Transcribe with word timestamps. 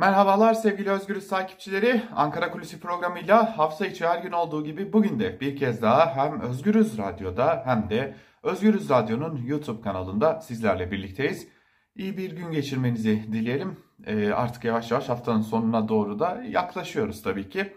Merhabalar 0.00 0.54
sevgili 0.54 0.90
Özgürüz 0.90 1.28
takipçileri. 1.28 2.02
Ankara 2.16 2.50
Kulisi 2.50 2.80
programıyla 2.80 3.58
hafta 3.58 3.86
içi 3.86 4.06
her 4.06 4.18
gün 4.22 4.32
olduğu 4.32 4.64
gibi 4.64 4.92
bugün 4.92 5.20
de 5.20 5.40
bir 5.40 5.56
kez 5.56 5.82
daha 5.82 6.16
hem 6.16 6.40
Özgürüz 6.40 6.98
Radyo'da 6.98 7.62
hem 7.64 7.90
de 7.90 8.14
Özgürüz 8.42 8.90
Radyo'nun 8.90 9.42
YouTube 9.46 9.80
kanalında 9.80 10.40
sizlerle 10.40 10.90
birlikteyiz. 10.90 11.48
İyi 11.96 12.16
bir 12.16 12.36
gün 12.36 12.50
geçirmenizi 12.50 13.32
dileyelim. 13.32 13.76
Ee, 14.06 14.30
artık 14.30 14.64
yavaş 14.64 14.90
yavaş 14.90 15.08
haftanın 15.08 15.42
sonuna 15.42 15.88
doğru 15.88 16.18
da 16.18 16.42
yaklaşıyoruz 16.48 17.22
tabii 17.22 17.48
ki. 17.48 17.72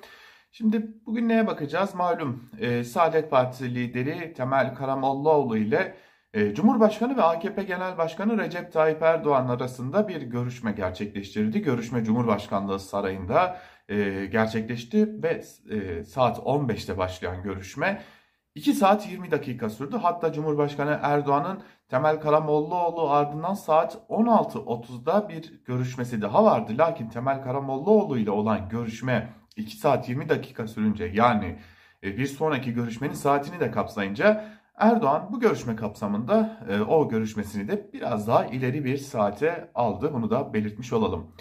Şimdi 0.52 0.88
bugün 1.06 1.30
neye 1.30 1.48
bakacağız? 1.48 1.96
Malum 1.96 2.50
e, 2.60 2.84
Saadet 2.84 3.32
Partisi 3.32 3.76
lideri 3.76 4.34
Temel 4.34 4.76
Karamollaoğlu 4.76 5.58
ile 5.58 5.78
e, 5.78 5.94
Cumhurbaşkanı 6.34 7.18
ve 7.18 7.24
AKP 7.24 7.64
Genel 7.64 7.98
Başkanı 7.98 8.38
Recep 8.38 8.74
Tayyip 8.74 9.02
Erdoğan 9.02 9.48
arasında 9.48 10.08
bir 10.08 10.22
görüşme 10.22 10.72
gerçekleştirildi. 10.72 11.62
Görüşme 11.62 12.04
Cumhurbaşkanlığı 12.04 12.80
Sarayı'nda 12.80 13.58
e, 13.90 14.26
gerçekleşti 14.26 15.24
ve 15.24 15.42
e, 15.70 16.04
saat 16.04 16.38
15'te 16.38 16.98
başlayan 16.98 17.44
görüşme 17.44 18.02
2 18.56 18.74
saat 18.74 19.12
20 19.12 19.32
dakika 19.32 19.70
sürdü. 19.70 19.98
Hatta 19.98 20.34
Cumhurbaşkanı 20.34 21.00
Erdoğan'ın 21.02 21.64
Temel 21.90 22.20
Karamollaoğlu 22.20 23.10
ardından 23.10 23.54
saat 23.54 23.96
16.30'da 24.10 25.30
bir 25.30 25.64
görüşmesi 25.66 26.22
daha 26.22 26.44
vardı. 26.44 26.74
Lakin 26.78 27.10
Temel 27.10 27.44
Karamollaoğlu 27.44 28.18
ile 28.18 28.32
olan 28.32 28.70
görüşme 28.70 29.34
2 29.56 29.78
saat 29.78 30.10
20 30.10 30.30
dakika 30.30 30.68
sürünce 30.68 31.12
yani 31.14 31.60
bir 32.04 32.26
sonraki 32.26 32.74
görüşmenin 32.74 33.14
saatini 33.14 33.60
de 33.60 33.72
kapsayınca 33.72 34.46
Erdoğan 34.78 35.30
bu 35.32 35.40
görüşme 35.40 35.76
kapsamında 35.76 36.60
e, 36.70 36.82
o 36.82 37.10
görüşmesini 37.10 37.68
de 37.68 37.90
biraz 37.94 38.28
daha 38.28 38.46
ileri 38.46 38.86
bir 38.86 38.98
saate 38.98 39.72
aldı. 39.76 40.14
Bunu 40.14 40.30
da 40.30 40.54
belirtmiş 40.54 40.94
olalım. 40.94 41.32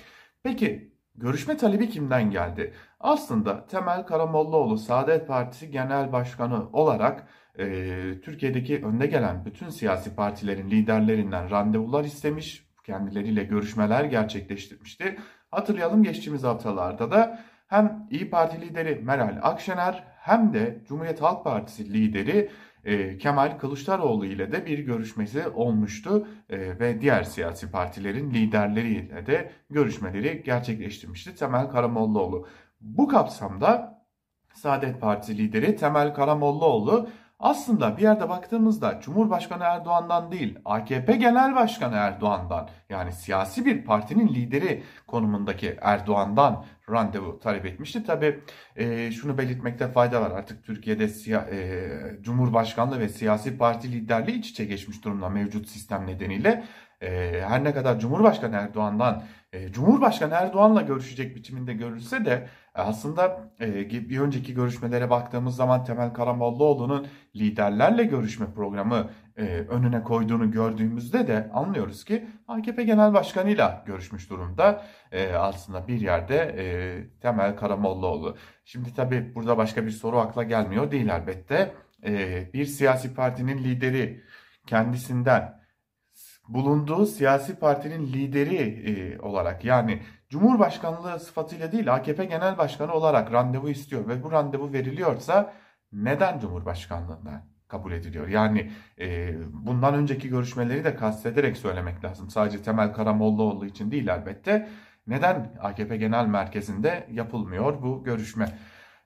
Peki 0.43 0.93
görüşme 1.15 1.57
talebi 1.57 1.89
kimden 1.89 2.31
geldi? 2.31 2.75
Aslında 3.01 3.67
Temel 3.67 4.07
Karamollaoğlu 4.07 4.79
Saadet 4.79 5.29
Partisi 5.29 5.71
Genel 5.71 6.13
Başkanı 6.13 6.71
olarak 6.73 7.29
e, 7.59 7.65
Türkiye'deki 8.21 8.85
önde 8.85 9.07
gelen 9.07 9.45
bütün 9.45 9.69
siyasi 9.69 10.15
partilerin 10.15 10.71
liderlerinden 10.71 11.51
randevular 11.51 12.05
istemiş, 12.05 12.67
kendileriyle 12.85 13.45
görüşmeler 13.45 14.05
gerçekleştirmişti. 14.05 15.19
Hatırlayalım 15.51 16.03
geçtiğimiz 16.03 16.43
haftalarda 16.43 17.11
da 17.11 17.41
hem 17.67 18.07
İyi 18.11 18.31
Parti 18.31 18.61
lideri 18.61 18.95
Meral 18.95 19.39
Akşener 19.43 20.05
hem 20.19 20.55
de 20.55 20.83
Cumhuriyet 20.89 21.23
Halk 21.23 21.45
Partisi 21.45 21.93
lideri 21.93 22.51
e, 22.85 23.19
Kemal 23.19 23.59
Kılıçdaroğlu 23.59 24.27
ile 24.27 24.53
de 24.53 24.67
bir 24.67 24.79
görüşmesi 24.79 25.49
olmuştu 25.49 26.27
e, 26.51 26.59
ve 26.79 27.01
diğer 27.01 27.23
siyasi 27.23 27.71
partilerin 27.71 28.31
liderleriyle 28.31 29.27
de 29.27 29.53
görüşmeleri 29.71 30.43
gerçekleştirmişti 30.43 31.35
Temel 31.35 31.69
Karamollaoğlu. 31.69 32.47
Bu 32.81 33.09
kapsamda 33.09 34.03
Saadet 34.55 35.01
Partisi 35.01 35.39
lideri 35.39 35.77
Temel 35.77 36.15
Karamollaoğlu 36.15 37.09
aslında 37.43 37.97
bir 37.97 38.03
yerde 38.03 38.29
baktığımızda 38.29 39.01
Cumhurbaşkanı 39.01 39.65
Erdoğan'dan 39.65 40.33
değil 40.33 40.59
AKP 40.65 41.17
Genel 41.17 41.55
Başkanı 41.55 41.97
Erdoğan'dan 41.97 42.69
yani 42.89 43.13
siyasi 43.13 43.67
bir 43.67 43.85
partinin 43.85 44.29
lideri 44.29 44.83
konumundaki 45.07 45.79
Erdoğan'dan 45.81 46.65
randevu 46.91 47.41
talep 47.41 47.67
etmişti. 47.67 48.05
Tabi 48.05 48.41
e, 48.77 49.11
şunu 49.11 49.39
belirtmekte 49.39 49.89
fayda 49.89 50.23
var 50.23 50.31
artık 50.31 50.65
Türkiye'de 50.65 51.09
siya, 51.09 51.41
e, 51.41 51.89
Cumhurbaşkanlığı 52.23 53.01
ve 53.01 53.09
siyasi 53.09 53.59
parti 53.59 53.93
liderliği 53.93 54.39
iç 54.39 54.51
içe 54.51 54.65
geçmiş 54.65 55.05
durumda 55.05 55.29
mevcut 55.29 55.69
sistem 55.69 56.07
nedeniyle. 56.07 56.65
E, 57.01 57.41
her 57.49 57.65
ne 57.65 57.75
kadar 57.75 57.99
Cumhurbaşkanı 57.99 58.57
Erdoğan'dan 58.57 59.23
e, 59.53 59.73
Cumhurbaşkanı 59.73 60.35
Erdoğan'la 60.35 60.83
görüşecek 60.83 61.37
biçiminde 61.37 61.75
görülse 61.75 62.25
de 62.25 62.49
aslında 62.75 63.51
e, 63.61 63.91
bir 63.91 64.21
önceki 64.21 64.55
görüşmelere 64.55 65.11
baktığımız 65.11 65.57
zaman 65.57 65.85
Temel 65.85 66.13
Karamollaoğlu'nun 66.13 67.07
liderlerle 67.37 68.05
görüşme 68.05 68.47
programı 68.55 69.11
e, 69.37 69.43
önüne 69.45 70.03
koyduğunu 70.03 70.51
gördüğümüzde 70.51 71.27
de 71.27 71.51
anlıyoruz 71.53 72.05
ki 72.05 72.27
AKP 72.49 72.83
Genel 72.83 73.15
Başkanı'yla 73.15 73.85
görüşmüş 73.87 74.31
durumda 74.31 74.85
e, 75.13 75.33
aslında 75.33 75.89
bir 75.89 76.01
yerde 76.01 76.37
e, 76.37 76.65
Temel 77.21 77.57
Karamollaoğlu. 77.57 78.37
Şimdi 78.65 78.95
tabi 78.95 79.35
burada 79.35 79.57
başka 79.57 79.87
bir 79.87 79.91
soru 79.91 80.19
akla 80.19 80.43
gelmiyor 80.43 80.91
değil 80.91 81.09
elbette. 81.09 81.75
E, 82.05 82.53
bir 82.53 82.65
siyasi 82.65 83.15
partinin 83.15 83.59
lideri 83.59 84.23
kendisinden 84.67 85.62
bulunduğu 86.55 87.07
siyasi 87.07 87.59
partinin 87.59 88.07
lideri 88.07 88.57
e, 88.57 89.19
olarak 89.19 89.65
yani 89.65 90.03
Cumhurbaşkanlığı 90.29 91.21
sıfatıyla 91.21 91.73
değil 91.73 91.95
AKP 91.95 92.25
Genel 92.25 92.59
Başkanı 92.59 92.93
olarak 92.93 93.33
randevu 93.33 93.69
istiyor 93.69 94.09
ve 94.09 94.23
bu 94.23 94.33
randevu 94.33 94.73
veriliyorsa 94.73 95.53
neden 95.93 96.39
Cumhurbaşkanlığından 96.39 97.43
kabul 97.69 97.93
ediliyor? 97.93 98.29
Yani 98.29 98.71
e, 99.01 99.35
bundan 99.53 99.95
önceki 99.95 100.29
görüşmeleri 100.29 100.85
de 100.85 100.95
kastederek 100.97 101.57
söylemek 101.57 102.05
lazım. 102.05 102.31
Sadece 102.31 102.63
Temel 102.63 102.93
Karamollaoğlu 102.93 103.67
için 103.67 103.91
değil 103.91 104.09
elbette. 104.09 104.69
Neden 105.07 105.57
AKP 105.61 105.97
Genel 105.97 106.27
Merkezi'nde 106.27 107.07
yapılmıyor 107.11 107.83
bu 107.83 108.05
görüşme? 108.05 108.47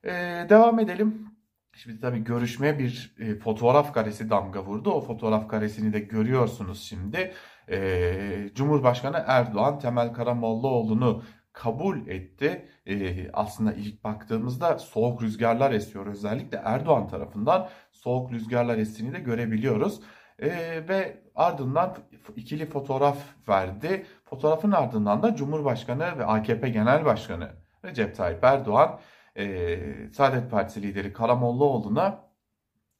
E, 0.04 0.12
devam 0.48 0.78
edelim. 0.78 1.35
Şimdi 1.76 2.00
tabii 2.00 2.24
görüşmeye 2.24 2.78
bir 2.78 3.14
e, 3.18 3.34
fotoğraf 3.38 3.94
karesi 3.94 4.30
damga 4.30 4.64
vurdu. 4.64 4.90
O 4.90 5.00
fotoğraf 5.00 5.48
karesini 5.48 5.92
de 5.92 6.00
görüyorsunuz 6.00 6.82
şimdi. 6.82 7.32
E, 7.68 8.50
Cumhurbaşkanı 8.54 9.24
Erdoğan 9.26 9.78
Temel 9.78 10.12
Karamollaoğlu'nu 10.12 11.22
kabul 11.52 12.06
etti. 12.08 12.68
E, 12.86 13.30
aslında 13.32 13.72
ilk 13.72 14.04
baktığımızda 14.04 14.78
soğuk 14.78 15.22
rüzgarlar 15.22 15.72
esiyor. 15.72 16.06
Özellikle 16.06 16.60
Erdoğan 16.64 17.08
tarafından 17.08 17.68
soğuk 17.92 18.32
rüzgarlar 18.32 18.78
estiğini 18.78 19.14
de 19.14 19.20
görebiliyoruz. 19.20 20.00
E, 20.38 20.48
ve 20.88 21.22
ardından 21.34 21.96
ikili 22.36 22.66
fotoğraf 22.66 23.18
verdi. 23.48 24.06
Fotoğrafın 24.24 24.72
ardından 24.72 25.22
da 25.22 25.36
Cumhurbaşkanı 25.36 26.18
ve 26.18 26.24
AKP 26.24 26.68
Genel 26.68 27.04
Başkanı 27.04 27.50
Recep 27.84 28.16
Tayyip 28.16 28.44
Erdoğan 28.44 29.00
e, 29.36 29.78
Saadet 30.12 30.50
Partisi 30.50 30.82
lideri 30.82 31.12
Karamollaoğlu'na 31.12 32.18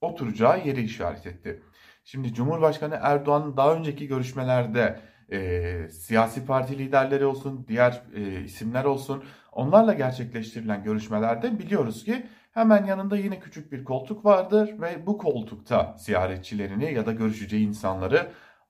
oturacağı 0.01 0.67
yeri 0.67 0.83
işaret 0.83 1.27
etti. 1.27 1.63
Şimdi 2.05 2.35
Cumhurbaşkanı 2.35 2.99
Erdoğan'ın 3.03 3.57
daha 3.57 3.75
önceki 3.75 4.07
görüşmelerde 4.07 5.01
e, 5.33 5.89
siyasi 5.89 6.47
parti 6.47 6.79
liderleri 6.79 7.27
olsun, 7.27 7.65
diğer 7.69 8.03
e, 8.15 8.41
isimler 8.41 8.85
olsun 8.85 9.25
onlarla 9.53 9.93
gerçekleştirilen 9.93 10.83
görüşmelerde 10.85 11.59
biliyoruz 11.59 12.05
ki 12.05 12.27
hemen 12.53 12.85
yanında 12.85 13.17
yine 13.17 13.41
küçük 13.41 13.73
bir 13.73 13.85
koltuk 13.85 14.25
vardır 14.25 14.81
ve 14.81 15.07
bu 15.07 15.19
koltukta 15.19 15.95
ziyaretçilerini 15.99 16.95
ya 16.95 17.07
da 17.07 17.13
görüşeceği 17.13 17.67
insanları 17.67 18.27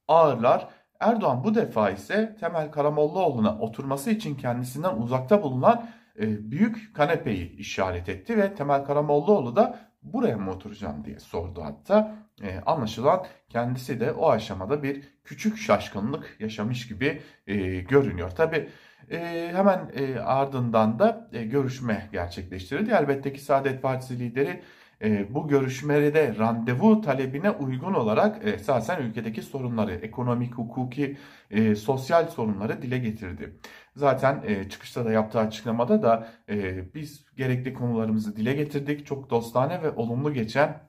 ağırlar. 0.08 0.68
Erdoğan 1.00 1.44
bu 1.44 1.54
defa 1.54 1.90
ise 1.90 2.36
Temel 2.40 2.70
Karamollaoğlu'na 2.70 3.58
oturması 3.58 4.10
için 4.10 4.34
kendisinden 4.34 4.96
uzakta 4.96 5.42
bulunan 5.42 5.88
büyük 6.20 6.94
kanepeyi 6.94 7.56
işaret 7.56 8.08
etti 8.08 8.38
ve 8.38 8.54
Temel 8.54 8.84
Karamollaoğlu 8.84 9.56
da 9.56 9.78
buraya 10.02 10.36
mı 10.38 10.50
oturacağım 10.50 11.04
diye 11.04 11.18
sordu 11.18 11.62
hatta. 11.64 12.26
E, 12.42 12.60
anlaşılan 12.66 13.26
kendisi 13.48 14.00
de 14.00 14.12
o 14.12 14.30
aşamada 14.30 14.82
bir 14.82 15.02
küçük 15.24 15.58
şaşkınlık 15.58 16.36
yaşamış 16.40 16.88
gibi 16.88 17.22
e, 17.46 17.80
görünüyor. 17.80 18.30
Tabi 18.30 18.68
e, 19.10 19.50
hemen 19.54 19.90
e, 19.94 20.18
ardından 20.18 20.98
da 20.98 21.30
e, 21.32 21.44
görüşme 21.44 22.08
gerçekleştirildi. 22.12 22.90
Elbette 22.90 23.32
ki 23.32 23.40
Saadet 23.40 23.82
Partisi 23.82 24.18
lideri 24.18 24.62
e, 25.02 25.34
bu 25.34 25.48
görüşmede 25.48 26.34
randevu 26.38 27.00
talebine 27.00 27.50
uygun 27.50 27.94
olarak 27.94 28.44
e, 28.44 28.50
esasen 28.50 29.02
ülkedeki 29.02 29.42
sorunları, 29.42 29.94
ekonomik, 29.94 30.54
hukuki, 30.54 31.16
e, 31.50 31.74
sosyal 31.74 32.26
sorunları 32.26 32.82
dile 32.82 32.98
getirdi. 32.98 33.58
Zaten 33.96 34.42
e, 34.46 34.68
çıkışta 34.68 35.04
da 35.04 35.12
yaptığı 35.12 35.38
açıklamada 35.38 36.02
da 36.02 36.28
e, 36.48 36.84
biz 36.94 37.24
gerekli 37.36 37.74
konularımızı 37.74 38.36
dile 38.36 38.52
getirdik. 38.52 39.06
Çok 39.06 39.30
dostane 39.30 39.82
ve 39.82 39.90
olumlu 39.90 40.32
geçen 40.32 40.80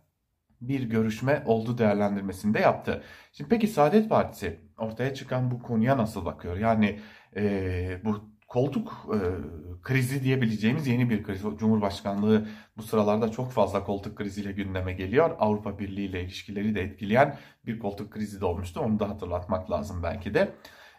bir 0.62 0.84
görüşme 0.84 1.44
oldu 1.46 1.78
değerlendirmesinde 1.78 2.60
yaptı. 2.60 3.04
Şimdi 3.32 3.50
peki 3.50 3.68
Saadet 3.68 4.10
Partisi 4.10 4.60
ortaya 4.78 5.14
çıkan 5.14 5.52
bu 5.52 5.62
konuya 5.62 5.98
nasıl 5.98 6.26
bakıyor? 6.26 6.58
Yani 6.58 7.00
e, 7.36 8.02
bu 8.06 8.30
koltuk 8.48 8.94
e, 9.14 9.18
krizi 9.84 10.24
diyebileceğimiz 10.24 10.88
yeni 10.88 11.10
bir 11.10 11.24
kriz. 11.24 11.42
Cumhurbaşkanlığı 11.60 12.48
bu 12.78 12.84
sıralarda 12.84 13.32
çok 13.32 13.52
fazla 13.52 13.84
koltuk 13.84 14.18
kriziyle 14.18 14.52
gündeme 14.52 14.94
geliyor. 14.94 15.36
Avrupa 15.40 15.80
Birliği 15.80 16.06
ile 16.06 16.22
ilişkileri 16.22 16.76
de 16.76 16.82
etkileyen 16.82 17.38
bir 17.66 17.80
koltuk 17.80 18.12
krizi 18.12 18.42
de 18.42 18.46
olmuştu. 18.46 18.80
Onu 18.80 19.00
da 19.00 19.10
hatırlatmak 19.10 19.72
lazım 19.72 20.04
belki 20.04 20.34
de. 20.34 20.54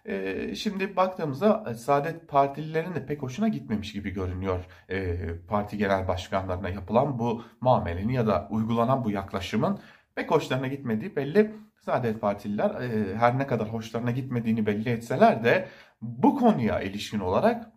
E, 0.09 0.55
şimdi 0.55 0.97
baktığımızda 0.97 1.65
e, 1.71 1.75
Saadet 1.75 2.29
Partililerin 2.29 2.95
de 2.95 3.07
pek 3.07 3.23
hoşuna 3.23 3.49
gitmemiş 3.49 3.93
gibi 3.93 4.11
görünüyor. 4.11 4.65
E, 4.91 5.19
parti 5.49 5.79
genel 5.79 6.09
başkanlarına 6.09 6.69
yapılan 6.69 7.19
bu 7.19 7.45
muamelenin 7.61 8.13
ya 8.13 8.27
da 8.27 8.49
uygulanan 8.51 9.05
bu 9.05 9.11
yaklaşımın 9.11 9.79
pek 10.15 10.31
hoşlarına 10.31 10.67
gitmediği 10.67 11.17
belli. 11.17 11.55
Saadet 11.81 12.21
Partililer 12.21 12.71
e, 12.71 13.17
her 13.17 13.39
ne 13.39 13.47
kadar 13.47 13.73
hoşlarına 13.73 14.11
gitmediğini 14.11 14.67
belli 14.67 14.91
etseler 14.91 15.45
de 15.45 15.69
bu 16.03 16.37
konuya 16.37 16.81
ilişkin 16.81 17.21
olarak 17.21 17.73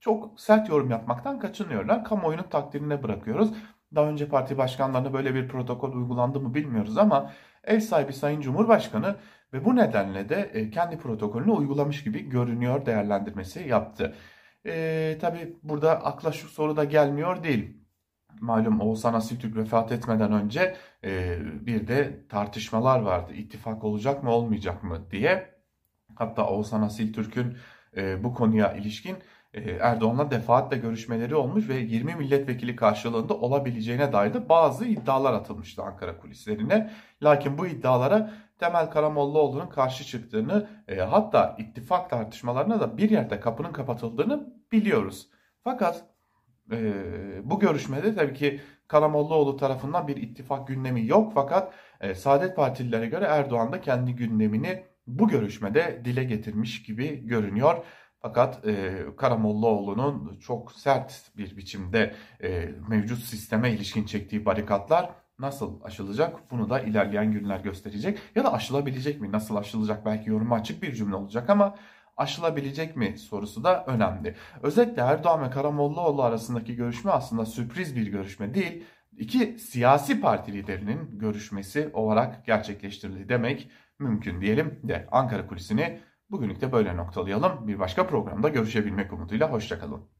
çok 0.00 0.40
sert 0.40 0.68
yorum 0.68 0.90
yapmaktan 0.90 1.38
kaçınıyorlar. 1.38 2.04
Kamuoyunun 2.04 2.42
takdirine 2.50 3.02
bırakıyoruz. 3.02 3.52
Daha 3.94 4.08
önce 4.08 4.28
parti 4.28 4.58
başkanlarına 4.58 5.12
böyle 5.12 5.34
bir 5.34 5.48
protokol 5.48 5.92
uygulandı 5.92 6.40
mı 6.40 6.54
bilmiyoruz 6.54 6.98
ama 6.98 7.32
ev 7.64 7.80
sahibi 7.80 8.12
Sayın 8.12 8.40
Cumhurbaşkanı 8.40 9.16
ve 9.52 9.64
bu 9.64 9.76
nedenle 9.76 10.28
de 10.28 10.50
e, 10.54 10.70
kendi 10.70 10.98
protokolünü 10.98 11.50
uygulamış 11.50 12.04
gibi 12.04 12.28
görünüyor 12.28 12.86
değerlendirmesi 12.86 13.68
yaptı. 13.68 14.14
E, 14.66 15.18
tabii 15.20 15.56
burada 15.62 16.04
akla 16.04 16.32
şu 16.32 16.48
soru 16.48 16.76
da 16.76 16.84
gelmiyor 16.84 17.44
değil. 17.44 17.78
Malum 18.40 18.80
Oğuzhan 18.80 19.14
Asiltürk 19.14 19.56
vefat 19.56 19.92
etmeden 19.92 20.32
önce 20.32 20.76
e, 21.04 21.38
bir 21.66 21.88
de 21.88 22.26
tartışmalar 22.28 23.00
vardı. 23.00 23.32
İttifak 23.32 23.84
olacak 23.84 24.22
mı 24.22 24.30
olmayacak 24.30 24.84
mı 24.84 25.10
diye. 25.10 25.54
Hatta 26.14 26.46
Oğuzhan 26.46 26.82
Asiltürk'ün 26.82 27.56
e, 27.96 28.24
bu 28.24 28.34
konuya 28.34 28.72
ilişkin 28.72 29.16
e, 29.54 29.70
Erdoğan'la 29.70 30.30
defaatle 30.30 30.76
görüşmeleri 30.76 31.34
olmuş 31.34 31.68
ve 31.68 31.76
20 31.76 32.14
milletvekili 32.14 32.76
karşılığında 32.76 33.34
olabileceğine 33.34 34.12
dair 34.12 34.34
de 34.34 34.48
bazı 34.48 34.84
iddialar 34.84 35.32
atılmıştı 35.32 35.82
Ankara 35.82 36.18
kulislerine. 36.18 36.90
Lakin 37.22 37.58
bu 37.58 37.66
iddialara 37.66 38.34
Temel 38.58 38.90
Karamollaoğlu'nun 38.90 39.66
karşı 39.66 40.04
çıktığını 40.04 40.68
e, 40.88 40.96
hatta 40.96 41.56
ittifak 41.58 42.10
tartışmalarına 42.10 42.80
da 42.80 42.98
bir 42.98 43.10
yerde 43.10 43.40
kapının 43.40 43.72
kapatıldığını 43.72 44.54
biliyoruz. 44.72 45.28
Fakat 45.64 46.04
e, 46.72 46.92
bu 47.44 47.60
görüşmede 47.60 48.14
tabii 48.14 48.34
ki 48.34 48.60
Karamollaoğlu 48.88 49.56
tarafından 49.56 50.08
bir 50.08 50.16
ittifak 50.16 50.68
gündemi 50.68 51.06
yok 51.06 51.32
fakat 51.34 51.74
e, 52.00 52.14
Saadet 52.14 52.56
Partililere 52.56 53.06
göre 53.06 53.24
Erdoğan 53.24 53.72
da 53.72 53.80
kendi 53.80 54.14
gündemini 54.14 54.84
bu 55.06 55.28
görüşmede 55.28 56.02
dile 56.04 56.24
getirmiş 56.24 56.82
gibi 56.82 57.26
görünüyor. 57.26 57.84
Fakat 58.22 58.66
e, 58.66 59.04
Karamollaoğlu'nun 59.16 60.38
çok 60.38 60.72
sert 60.72 61.30
bir 61.36 61.56
biçimde 61.56 62.14
e, 62.42 62.68
mevcut 62.88 63.18
sisteme 63.18 63.72
ilişkin 63.72 64.04
çektiği 64.04 64.44
barikatlar 64.44 65.10
nasıl 65.38 65.82
aşılacak 65.82 66.50
bunu 66.50 66.70
da 66.70 66.80
ilerleyen 66.80 67.32
günler 67.32 67.60
gösterecek. 67.60 68.18
Ya 68.34 68.44
da 68.44 68.52
aşılabilecek 68.52 69.20
mi? 69.20 69.32
Nasıl 69.32 69.56
aşılacak? 69.56 70.06
Belki 70.06 70.30
yoruma 70.30 70.56
açık 70.56 70.82
bir 70.82 70.94
cümle 70.94 71.16
olacak 71.16 71.50
ama 71.50 71.74
aşılabilecek 72.16 72.96
mi 72.96 73.18
sorusu 73.18 73.64
da 73.64 73.84
önemli. 73.86 74.36
Özellikle 74.62 75.02
Erdoğan 75.02 75.42
ve 75.42 75.50
Karamollaoğlu 75.50 76.22
arasındaki 76.22 76.76
görüşme 76.76 77.10
aslında 77.10 77.46
sürpriz 77.46 77.96
bir 77.96 78.06
görüşme 78.06 78.54
değil. 78.54 78.84
İki 79.18 79.58
siyasi 79.58 80.20
parti 80.20 80.52
liderinin 80.52 81.18
görüşmesi 81.18 81.90
olarak 81.92 82.46
gerçekleştirildi 82.46 83.28
demek 83.28 83.70
mümkün 83.98 84.40
diyelim 84.40 84.80
de 84.82 85.08
Ankara 85.12 85.46
kulisini 85.46 86.00
bugünlük 86.30 86.60
de 86.60 86.72
böyle 86.72 86.96
noktalayalım. 86.96 87.68
Bir 87.68 87.78
başka 87.78 88.06
programda 88.06 88.48
görüşebilmek 88.48 89.12
umuduyla 89.12 89.52
hoşçakalın. 89.52 90.08